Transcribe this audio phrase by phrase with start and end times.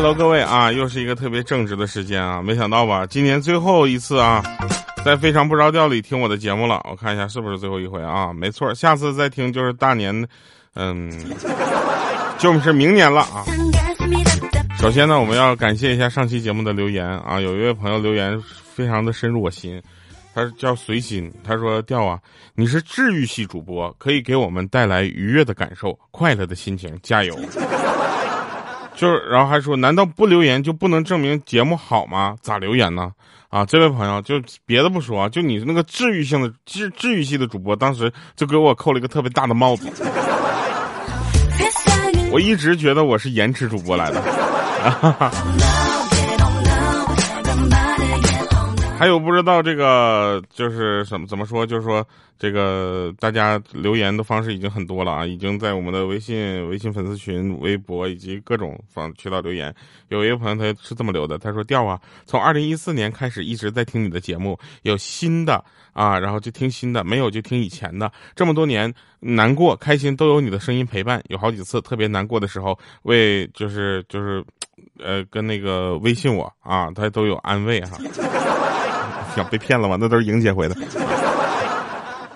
[0.00, 2.40] 喽各位啊，又是一个特别正直的时间啊！
[2.40, 4.42] 没想到吧，今年最后一次啊，
[5.04, 6.80] 在非常不着调里听我的节目了。
[6.88, 8.32] 我看一下是不是最后一回啊？
[8.32, 10.26] 没错，下次再听就是大年，
[10.74, 11.10] 嗯，
[12.38, 13.44] 就是明年了啊。
[14.78, 18.40] 首先呢，我们要感谢一下上期节目的留言啊，有一位朋友留言
[18.72, 19.82] 非常的深入我心，
[20.32, 22.20] 他叫随心，他说：“调啊，
[22.54, 27.36] 你是治愈系主播，可以给我们带来愉悦的感受、快乐的心情，加油。”
[28.98, 32.36] 就是，然后还说，难道不留言就不能证明节目好吗？
[32.42, 33.12] 咋留言呢？
[33.48, 39.88] 啊，这位朋友，就别的不说，就你那个治愈性的治治愈系的主播，当时就给我扣了一个特别大的帽子。
[42.32, 44.20] 我一直觉得我是延迟主播来的。
[48.98, 52.04] 还有不知道这个就是怎么怎么说，就是说
[52.36, 59.72] 这个大家留言的方式已经很多了啊，已经在我们的微信、微信粉丝群、微博以及各种方渠道留言。
[60.08, 68.10] 有一个朋友他是这么留的，他说：“调啊，从二零一四年开始一直在听你的节目，有新的啊，然后就听新的，没有就听以前的。
[68.34, 71.22] 这么多年，难过、开心都有你的声音陪伴。
[71.28, 74.44] 有好几次特别难过的时候，为就是就是，
[74.98, 77.98] 呃，跟那个微信我啊，他都有安慰哈。”
[79.38, 79.96] 想被骗了吗？
[79.98, 80.76] 那都是莹姐回的。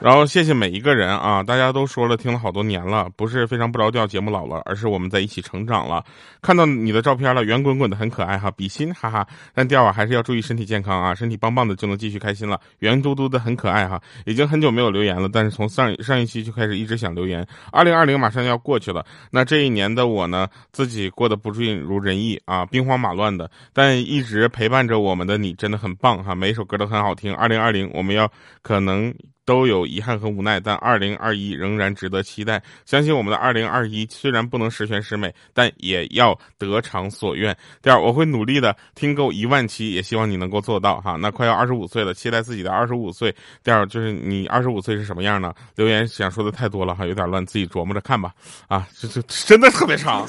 [0.02, 1.44] 然后谢谢每一个人啊！
[1.44, 6.04] 大家都说了，听了好多年了，不是非常不着调，节目老了，而是我们在一起成长了。
[6.40, 9.24] 看到你的照片了，圆滚滚的很可爱哈，比心哈哈。
[9.54, 12.60] 但第二啊，还是要注意身体健康啊，身体棒棒的就能继续开心了。
[12.80, 17.46] 圆嘟嘟的很可爱哈，已经很久没有留言了，但是从上上一期就开始一直想留言。
[17.70, 27.32] 二零二零马上要过去了，那这一年的我呢，自己过得不尽如人意啊，兵荒马乱的，但一直陪伴着我们的你真的很棒哈，每一首歌都很好听。
[27.32, 28.28] 二零二零我们要
[28.62, 29.14] 可能。
[29.44, 32.62] 都有遗憾和无奈，但二零二一仍然值得期待。
[32.84, 37.56] 相信我们的二零二一虽然不能十全十美，但也要得偿所愿。
[37.82, 41.16] 第二，我会努力的听够一万期，也希望你能够做到哈。
[41.18, 43.34] 那快要二十五岁了，期待自己的二十五岁。
[43.64, 45.52] 第二，就是你二十五岁是什么样呢？
[45.74, 48.32] 留言想说的太多了哈，有点乱，自己琢磨着看吧。
[48.68, 50.26] 啊，这这真的特别长。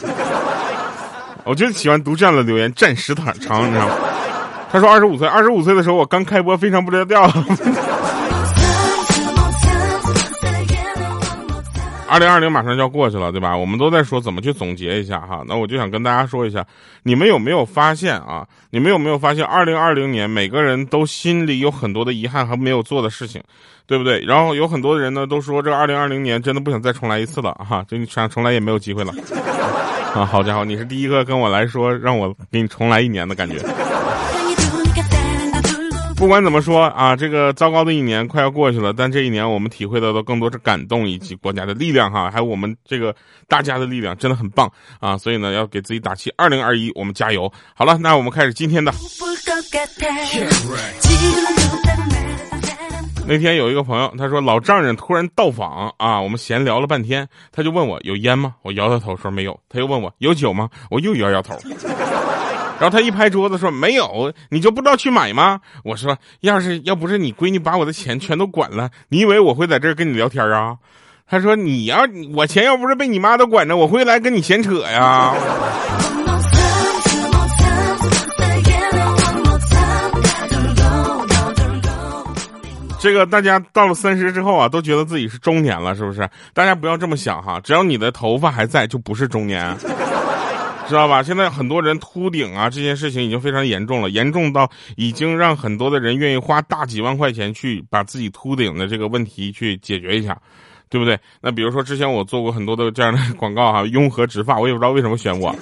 [1.46, 3.96] 我就喜欢读这样的留言，占时长长，你知道吗？
[4.72, 7.30] 他说二十五岁，二十五岁的时候我刚开播，非常不着调。
[12.08, 13.58] 二零二零马上就要过去了，对吧？
[13.58, 15.44] 我们都在说怎么去总结一下哈。
[15.48, 16.64] 那我就想跟大家说一下，
[17.02, 18.48] 你们有没有发现啊？
[18.70, 23.42] 你们有没有发现，二零二零年每个人都心里有很多的遗憾和没有做的事情，
[23.88, 24.20] 对不对？
[24.20, 29.12] 然后有很多人呢都说，这二零二零年真的不想再重来一次了哈，就你想重来也没有机会了
[30.14, 30.24] 啊！
[30.24, 33.58] 好家伙，你是第一个跟我来说让我给你重来一年的感觉。
[36.24, 43.14] 不管怎么说啊，这个糟糕的一年快要过去了，但这一年我们体会到的更多是感动以及国家的力量哈，还有我们这个
[43.46, 45.18] 大家的力量，真的很棒啊！
[45.18, 47.52] 所以呢，要给自己打气，二零二一我们加油！
[47.76, 48.94] 好了，那我们开始今天的。
[53.28, 58.56] 那天有一个朋友，他说老丈人突然到访啊，我们闲聊了半天，他就问我有烟吗？
[58.62, 59.60] 我摇摇头说没有。
[59.68, 60.70] 他又问我有酒吗？
[60.90, 61.60] 我又摇摇头。
[62.84, 70.76] 然后他一拍桌子说：“没有，你就不知道去买吗？”我说：“要是要不是你闺女把我的钱全都管了，你以为我会在这儿跟你聊天啊？”
[71.26, 75.34] 他说：“你要我钱要不是被你妈都管着，我会来跟你闲扯呀。”
[83.00, 86.30] 这个大家到了三十之后啊，都觉得自己是中年了，是不是？
[86.54, 89.74] 大家不要这么想哈，只要你的头发还在，就不是中年。
[90.88, 91.24] 知道吧？
[91.24, 100.38] 现在很多人秃顶啊，这件事情已经非常严重了，严重到已经让很多的人愿意花大几万块钱去把自己秃顶的这个问题去解决一下，
[100.90, 101.18] 对不对？
[101.42, 105.56] 那比如说之前我做过很多的这样的广告哈，雍和植发，我也不知道为什么选我，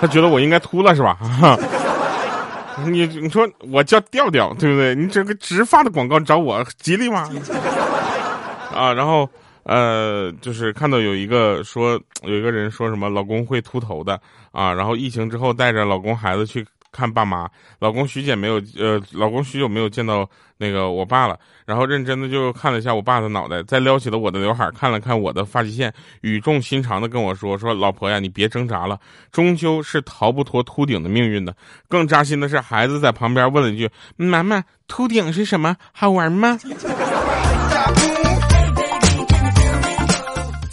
[0.00, 1.18] 他觉得我应该秃了是吧？
[2.86, 4.94] 你 你说我叫调调，对不对？
[4.94, 7.28] 你这个植发的广告找我吉利吗？
[8.74, 9.28] 啊，然后。
[9.68, 14.18] 呃，就是看到有一个说，有一个人说什么老公会秃头的
[14.50, 17.46] 啊，然后疫情之后带着老公孩子去看爸妈，
[17.78, 20.26] 老公许久没有呃，老公许久没有见到
[20.56, 25.92] 那个我爸了，然后认真的就看了一下我爸的脑袋，再撩起了我的刘海，看了看我的发际线，
[26.22, 28.98] 语重心长的跟我说说老婆呀，你别挣扎了，
[29.30, 31.54] 终究是逃不脱秃顶的命运的。
[31.88, 35.76] 更扎心的是，孩子在旁边问了一句：“妈妈，秃顶是什么？
[35.92, 36.58] 好玩吗？”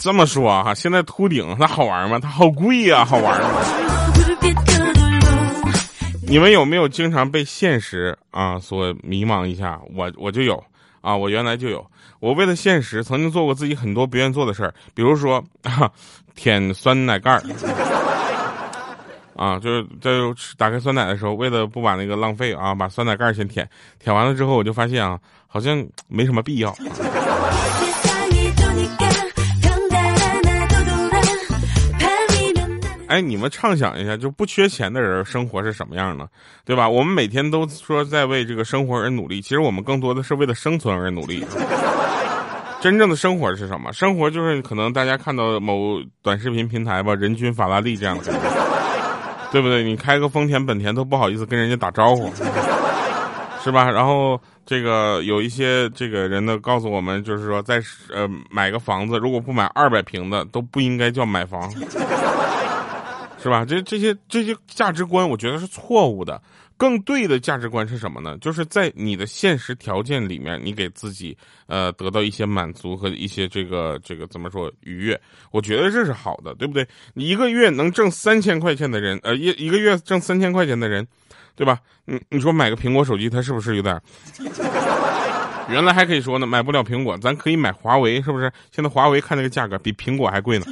[0.06, 2.16] 这么说哈，现在秃顶它好玩吗？
[2.22, 3.48] 它好贵呀，好玩吗？
[6.28, 9.80] 你们有没有经常被现实啊所迷茫一下？
[9.96, 10.62] 我我就有
[11.00, 11.84] 啊，我原来就有。
[12.20, 15.42] 我为了现实，曾经做过自己很多不愿做的事儿，比如说
[16.36, 17.42] 舔酸奶盖儿。
[19.34, 20.12] 啊，就是在
[20.56, 23.68] 打开酸奶的时候，为了不把那个浪费啊，把酸奶盖儿先舔，
[23.98, 25.18] 舔完了之后，我就发现啊，
[25.48, 26.72] 好像没什么必要。
[33.16, 36.28] 哎，你们畅想一下，就不缺钱的人生活是什么样的，
[36.66, 36.86] 对吧？
[36.86, 41.42] 我们每天都说在为这个生活而努力，其实我们更多的是为了生存而努力。
[42.78, 43.90] 真正的生活是什么？
[43.90, 48.24] 生活就是可能大家看到某短视频平台吧，人均法拉利这样的，
[49.50, 49.82] 对不对？
[49.82, 52.30] 你开个丰田、本田都不好意思跟人家打招呼，
[53.64, 53.90] 是吧？
[53.90, 57.82] 然后这个有一些这个人呢，告诉我们，就是说在
[58.12, 61.72] 呃买个房子，如果不买二百平的，都不应该叫买房。
[63.46, 63.64] 是吧？
[63.64, 66.42] 这这些这些价值观，我觉得是错误的。
[66.76, 68.36] 更对的价值观是什么呢？
[68.38, 71.34] 就是在你的现实条件里面，你给自己
[71.68, 75.18] 呃得到一些满足和一些这个这个怎么说愉悦？
[75.52, 76.84] 我觉得这是好的，对不对？
[77.14, 81.06] 你一个月能挣三千块钱的人，呃一一个月挣三千块钱的人，
[81.54, 81.78] 对吧？
[82.04, 83.98] 你你说买个苹果手机，他是不是有点？
[85.70, 88.52] 原来还可以说呢，买不了苹果，咱可以买华为，是不是？
[88.70, 90.66] 现在华为看那个价格比苹果还贵呢。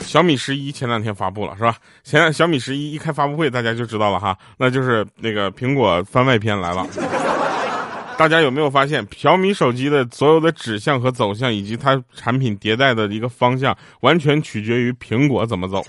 [0.00, 1.76] 小米十一前两天发布了，是吧？
[2.02, 6.86] 前小米十一一开发布会，大家就知道了哈，那就是那个苹果番外篇来了。
[8.18, 15.82] 大家有没有发现，小米手机的所有的指向和走向，以及它产品迭代的一个方向，完全取决于苹果怎么走，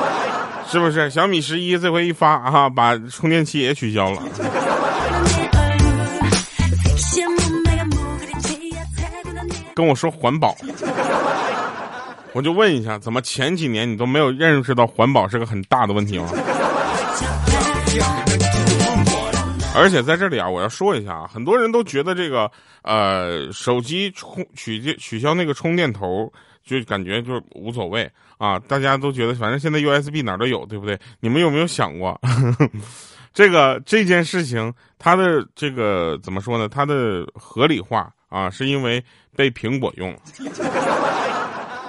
[0.66, 1.08] 是不是？
[1.10, 4.22] 小米十一这回一发啊，把充电器也取消了。
[9.74, 10.56] 跟我说环保。
[12.32, 16.28] 我就问一下，怎么前几年你都没有认识到环保是个很大的问题吗？
[19.74, 22.50] 而且在这里啊，我要说一下啊，很多人都觉得这个
[22.82, 26.30] 呃手机充取取消那个充电头，
[26.64, 28.58] 就感觉就无所谓啊。
[28.58, 30.98] 大家都觉得反正现在 USB 哪都有，对不对？
[31.20, 32.20] 你们有没有想过，
[33.32, 36.68] 这个这件事情它的这个怎么说呢？
[36.68, 39.02] 它的合理化啊，是因为
[39.36, 40.18] 被苹果用了。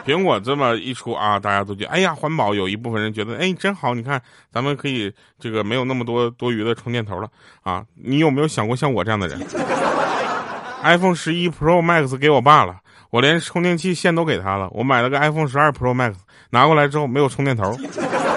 [0.05, 2.53] 苹果这么一出啊，大家都觉得哎呀环保。
[2.53, 4.21] 有一部分人觉得哎真好，你看
[4.51, 7.27] 咱们可以这个没有那么多多余的充电头了
[7.63, 7.83] 啊。
[7.95, 9.39] 你有没有想过像我这样的人？
[10.83, 12.75] iPhone 十一 Pro Max 给我爸了，
[13.11, 14.67] 我连充电器线都给他了。
[14.71, 16.15] 我买了个 iPhone 十二 Pro Max，
[16.49, 17.77] 拿过来之后没有充电头。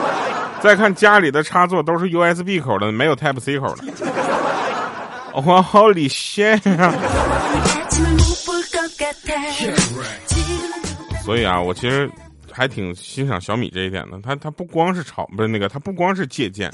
[0.60, 3.84] 再看家里的插座都是 USB 口的，没有 Type C 口的。
[5.32, 6.92] 我好理线啊！
[11.24, 12.10] 所以啊，我其实
[12.52, 14.20] 还挺欣赏小米这一点的。
[14.22, 16.70] 它它不光是炒，不是那个，它不光是借鉴，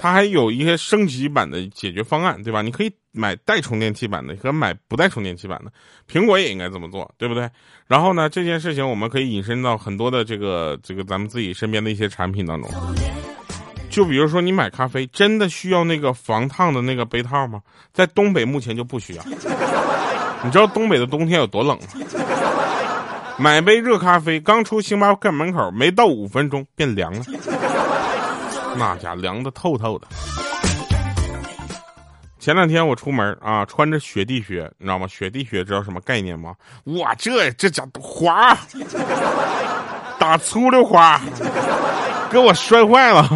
[0.00, 2.62] 它还有一些升级版的解决方案，对吧？
[2.62, 5.70] 你可以买带充电器版的和买不带充电器版的。
[6.10, 7.48] 苹果也应该这么做，对不对？
[7.86, 12.68] 然后呢，这件事情我们可以引申到很多的这个这个咱们自己身边的一些产品当中。
[13.88, 17.62] 就比如说，你买咖啡真的需要那个防烫的那个杯套吗？
[17.92, 19.22] 在东北目前就不需要。
[20.44, 21.86] 你知道东北的冬天有多冷吗？
[23.38, 27.22] 买杯热咖啡，刚出星巴克门口，没到五分钟变凉了，
[28.78, 30.06] 那家凉的透透的。
[32.38, 35.06] 前两天我出门啊，穿着雪地靴，你知道吗？
[35.06, 36.54] 雪地靴知道什么概念吗？
[36.84, 38.56] 哇，这这家滑，
[40.18, 41.20] 打粗溜滑，
[42.30, 43.28] 给我摔坏了。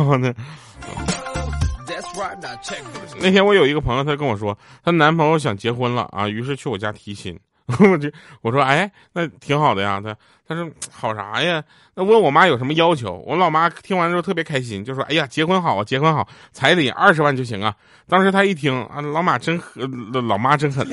[3.18, 7.38] 那天我有一个朋友，他跟我说，她男朋友想结婚了啊，于是去我家提亲。
[7.90, 8.10] 我就
[8.42, 10.00] 我说，哎，那挺好的呀。
[10.02, 11.62] 他他说好啥呀？
[11.94, 13.22] 那问我妈有什么要求？
[13.26, 17.74] 我老妈听完之后特别开心，就说，哎呀，结婚好啊，结婚好，彩礼二十万就行啊。
[18.08, 19.88] 当时她一听啊，老马真狠，
[20.26, 20.86] 老妈真狠，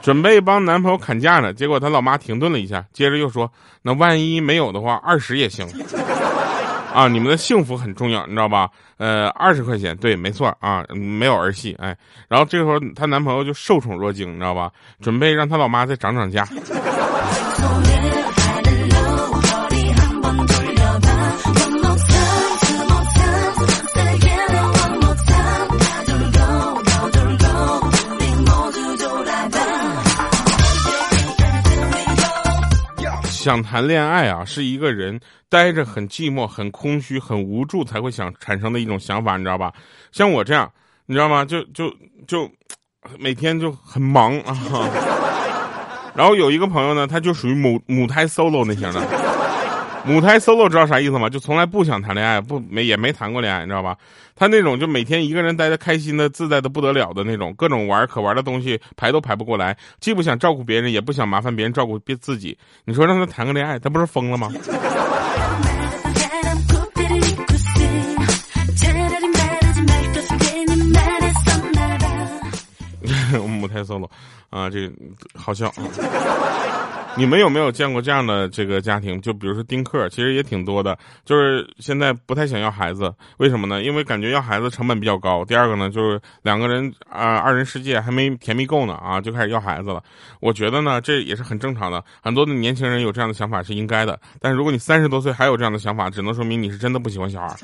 [0.00, 1.52] 准备帮男朋友砍价呢。
[1.52, 3.50] 结果他老妈停顿了一下，接着又说，
[3.82, 5.66] 那万一没有的话，二十也行。
[6.94, 8.70] 啊，你们的幸福很重要，你知道吧？
[8.98, 11.96] 呃，二十块钱，对，没错啊，没有儿戏，哎。
[12.28, 14.70] 然后这个时候，她男朋友就受宠若惊，你知道吧？
[15.00, 16.46] 准备让她老妈再涨涨价。
[33.44, 35.20] 想谈恋爱啊，是一个人
[35.50, 39.70] 待着很寂寞、很空虚、很无助才会想产生的一种想法，你知道吧？
[40.12, 40.72] 像我这样，
[41.04, 41.44] 你知道吗？
[41.44, 41.94] 就就
[42.26, 42.50] 就
[43.18, 44.56] 每天就很忙啊。
[46.16, 49.00] 然后有一个朋友呢，他就属于母母胎 solo 那型的，
[50.06, 51.28] 母胎 solo 知道啥意思吗？
[51.30, 53.96] 就从来不想谈恋爱，不没也没谈过恋爱，你知道吧？
[54.36, 62.56] 他那种就每天一个人待的开心的自在的不得了的那种，各种玩可玩的东西排都排不过来，既不想照顾别人，也不想麻烦别人照顾别自己。
[62.84, 64.52] 你说让他谈个恋爱，他不是疯了吗？
[73.74, 74.08] 开 solo
[74.50, 74.90] 啊，这
[75.34, 75.72] 好笑。
[77.16, 79.20] 你们有没有见过这样的这个家庭？
[79.20, 80.98] 就比如说丁克，其实也挺多的。
[81.24, 83.80] 就是现在不太想要孩子，为什么呢？
[83.84, 85.44] 因为感觉要孩子成本比较高。
[85.44, 90.02] 第二个呢，就是两个人啊，二人世界还没甜蜜够呢啊，就开始要孩子了。
[90.40, 92.02] 我觉得呢，这也是很正常的。
[92.20, 94.18] 很多的年轻人有这样的想法是应该的。
[94.40, 97.54] 但是如果你三十多岁还有这样的想法，只能说明你是真的不喜欢小孩。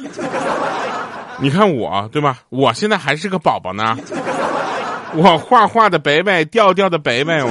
[1.40, 2.38] 你看我对吧？
[2.50, 3.98] 我现在还是个宝宝呢。
[5.14, 7.42] 我画画的北北，调调的北北。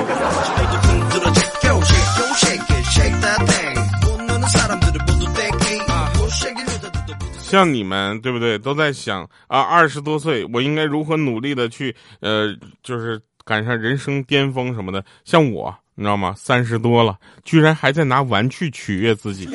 [7.42, 8.58] 像你们对不对？
[8.60, 15.04] 都在想啊，二十多岁我应该如何努力的去呃，就是赶上人生巅峰什么的。
[15.26, 16.34] 像我，你知道吗？
[16.38, 19.50] 三十多了，居然还在拿玩具取悦自己，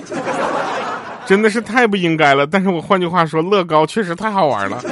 [1.25, 2.47] 真的是太不应该了。
[2.47, 4.83] 但是我换句话说，乐高确实太好玩了。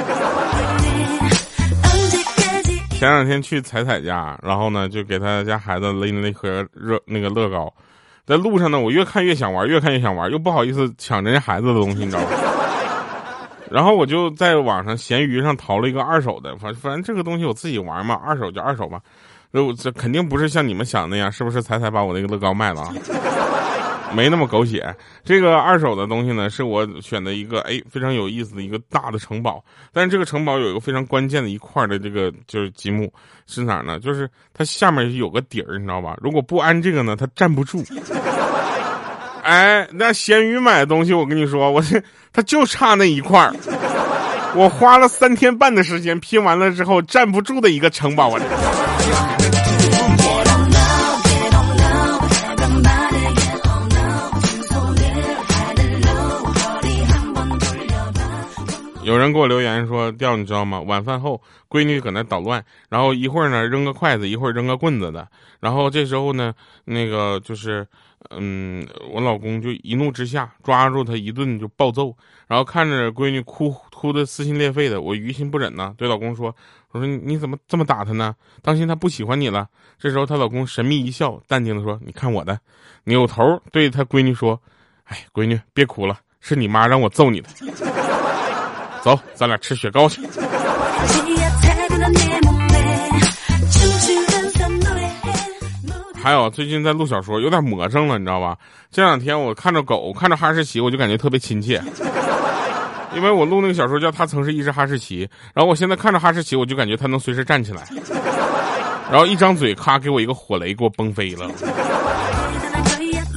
[3.03, 7.69] 前两天去彩彩家，然后呢，就给他家孩子拎了一盒热那个乐高，
[8.25, 12.27] 在路上呢，我越看越想玩，越看越想玩，又不好意思抢人家孩子的东西，你知道吗？
[13.69, 19.01] 然后我就在网上闲鱼上淘了一个二手的，反反正这个东西我自己玩嘛，二手就二手吧。
[19.51, 21.61] 这这肯定不是像你们想那样，是不是？
[21.61, 22.89] 彩彩把我那个乐高卖了？
[24.15, 24.95] 没那么狗血。
[25.23, 29.63] 这个二手的东西呢，是我选的一个哎非常有意思的一个大的城堡。
[29.91, 33.11] 但是这个城堡有一个非常关键的一块的这个就是积木
[33.47, 33.99] 是哪呢？
[33.99, 36.15] 就是它下面有个底儿，你知道吧？
[36.21, 37.83] 如果不安这个呢，它站不住。
[39.43, 42.01] 哎，那咸鱼买的东西，我跟你说，我这
[42.31, 43.53] 它就差那一块儿，
[44.55, 48.39] 我花了三天半的时间拼完了之后，站不住的一个城堡啊！
[59.13, 60.81] 有人给我留言说：“调，你知道吗？
[60.81, 61.39] 晚饭后，
[61.69, 65.27] 闺女搁那捣乱，然后一会儿呢扔个筷子，一会儿扔个棍子的，
[65.59, 66.53] 然后这时候呢，
[66.85, 67.87] 那个就是。”
[68.29, 72.15] 嗯，我老公就一怒之下抓住她一顿就暴揍，
[72.47, 76.55] 然后看着闺女哭哭的撕心裂肺的，我于心不忍呐，对老公说
[76.91, 78.33] ：“我说你怎么这么打她呢？
[78.61, 79.67] 当心她不喜欢你了。”
[79.99, 82.57] 这时候她老公神秘一笑，淡定的说：“你看我的。”
[83.03, 84.57] 扭头对她闺女说
[85.03, 87.49] ：“哎，闺女别哭了，是你妈让我揍你的。
[89.03, 90.21] 走，咱俩吃雪糕去。”
[96.23, 98.57] 还有最近在录小说，有点魔怔了，你知道吧？
[98.89, 101.81] 这两天我看着狗，看着哈士奇，我就感觉特别亲切。
[103.13, 107.85] 因为我录那个小说叫《他曾是一只哈士奇》，然后我现在看着哈士奇，我就感觉它能随时站起来，
[109.11, 111.51] 然后一张嘴，咔给我一个火雷，给我崩飞了。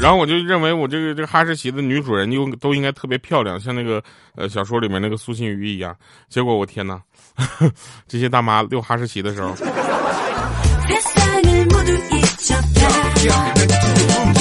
[0.07, 4.01] 然后我就认为我这个这个哈士奇的女主人又都应该特别漂亮，像那个
[4.37, 5.93] 呃小说里面那个苏心瑜一样。
[6.29, 7.03] 结果我天哪，
[8.07, 9.53] 这些大妈遛哈士奇的时候。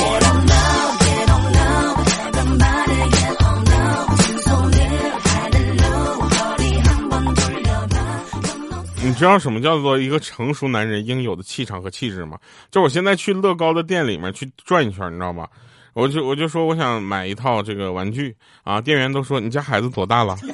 [9.16, 12.38] 知道什么叫做一个成熟男人应有的气场和气质吗？
[12.70, 15.48] 就我现在去乐高的店里面去转一圈，你知道吗？
[15.94, 20.36] 我就我就说我想买一套这个玩具啊，店员都说你家孩子多大了？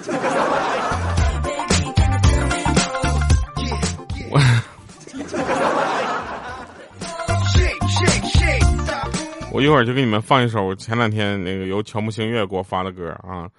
[9.53, 13.49] 我一会儿就给你们放一首前两天那个由乔木星月给我发的歌啊，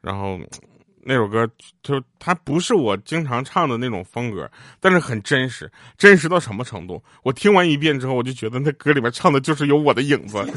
[0.00, 0.38] 然后
[1.04, 1.46] 那首歌
[1.82, 4.48] 就它不是我经常唱的那种风格，
[4.80, 7.02] 但是很真实，真实到什么程度？
[7.22, 10.38] 我听完一遍之后，我就觉得那歌里面唱的就是有我的影子。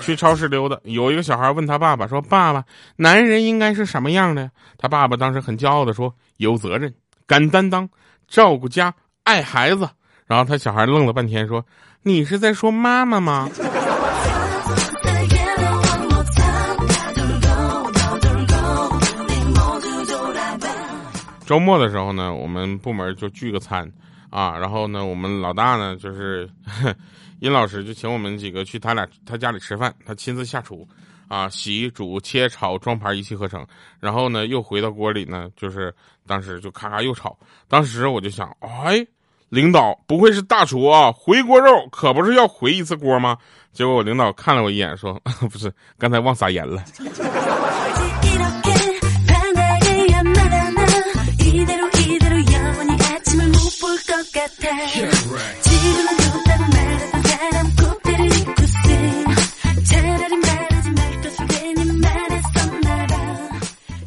[0.00, 2.64] 去超市溜达，有一个小孩问他爸爸说：“爸爸，
[2.96, 6.92] 男人应该是什么样的？”他爸爸当时很骄傲的说：“有责任，
[7.26, 7.88] 敢担当。”
[8.26, 8.92] 照顾家，
[9.22, 9.88] 爱孩子，
[10.26, 11.64] 然后他小孩愣了半天，说
[12.02, 13.48] ：“你是在说妈妈吗？”
[21.50, 23.90] 周末的时候呢，我们部门就聚个餐
[24.30, 26.48] 啊，然后呢，我们老大呢就是
[27.40, 30.86] 殷老师就请我们几个去他俩他家里吃饭，他亲自下厨。
[31.26, 33.66] 啊，洗、煮、切、炒、装盘一气呵成，
[33.98, 35.92] 然后呢，又回到锅里呢，就是
[36.24, 37.36] 当时就咔咔又炒。
[37.66, 39.04] 当时我就想，哎，
[39.48, 41.10] 领导不会是大厨啊？
[41.10, 43.36] 回锅肉可不是要回一次锅吗？
[43.72, 46.84] 结果我领导看了我一眼，说：“不是，刚才忘撒盐了。”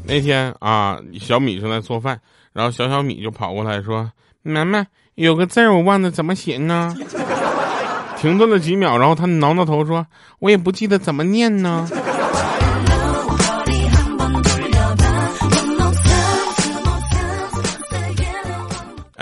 [0.06, 2.20] 那天啊，小米正在做饭，
[2.54, 4.10] 然后小小米就跑过来说
[4.44, 6.96] ：“妈妈，有个字儿我忘了怎么写呢？”
[8.18, 10.06] 停顿了几秒，然后他挠挠头说
[10.40, 11.90] ：“我也不记得怎么念呢。”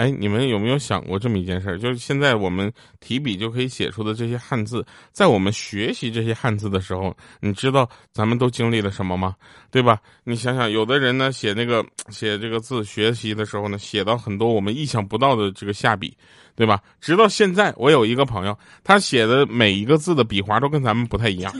[0.01, 1.77] 哎，你们有没有想过这么一件事儿？
[1.77, 9.35] 就是现在我们提笔就可以写出的这些汉字，在我们学习这些汉字的时候，你知道咱们都经历了什么吗？
[9.69, 9.99] 对吧？
[10.23, 16.17] 你想想，有的人呢写那个写这个字，学习的时候呢，写到很多我们意想不到的这个下笔，
[16.55, 16.81] 对吧？
[16.99, 21.53] 直到现在，我有一个朋友，他写的每一个字的笔划都跟咱们不太一样，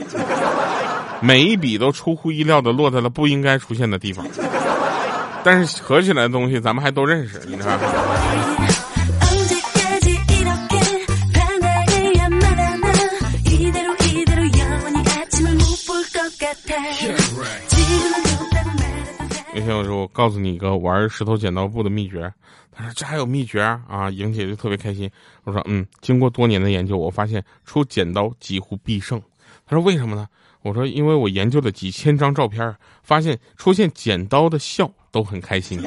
[1.22, 4.26] 每一笔都出乎意料的落在了不应该出现的地方。
[5.44, 7.78] 但是合起来的东西，咱们还都认识， 你看。
[19.54, 22.32] 那天我说，我告诉你一个玩石头剪刀布的秘诀。
[22.70, 24.08] 他说这还有秘诀啊？
[24.10, 25.10] 莹姐就特别开心。
[25.44, 29.20] 我说嗯，经过多年的研究，我发现出剪刀几乎必胜。
[29.66, 30.26] 他说为什么呢？
[30.62, 34.90] 我说因为我研究了几千张照片，发现出现剪刀的笑。
[35.12, 35.78] 都很开心，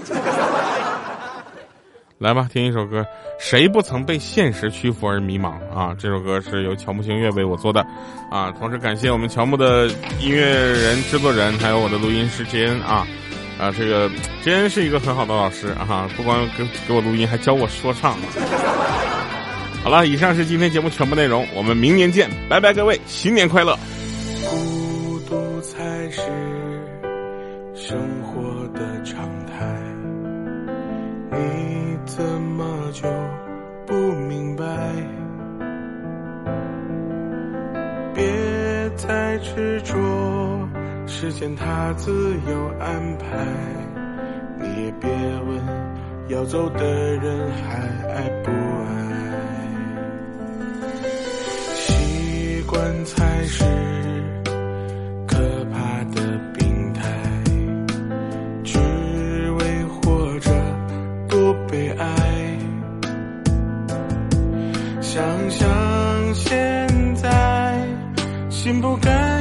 [2.19, 3.03] 来吧，听一首歌。
[3.39, 5.95] 谁不曾被现实屈服而迷茫啊？
[5.97, 7.83] 这首歌是由乔木星月为我做的
[8.29, 8.51] 啊。
[8.51, 9.87] 同时感谢我们乔木的
[10.21, 13.07] 音乐人、制作人，还有我的录音师杰恩啊
[13.59, 14.07] 啊，这个
[14.43, 18.15] 杰恩是一个很好的老师啊，不光给给我录音，还教我说唱。
[19.83, 23.75] 好了，以上是今天节目全部内容，我们明年见，拜拜，各位，新年快乐。
[25.75, 26.21] 才是
[27.73, 28.65] 生活。
[28.75, 29.65] 的常态，
[31.31, 33.07] 你怎么就
[33.85, 33.93] 不
[34.27, 34.65] 明白？
[38.13, 38.25] 别
[38.97, 39.95] 再执着，
[41.07, 42.11] 时间它自
[42.49, 43.25] 有安排。
[44.59, 45.09] 你也别
[45.47, 45.61] 问
[46.27, 47.77] 要走的人还
[48.13, 48.29] 爱，
[68.65, 69.34] 心不甘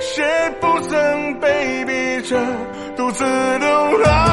[0.00, 0.24] 谁
[0.60, 2.36] 不曾被逼着
[2.96, 4.29] 独自流浪？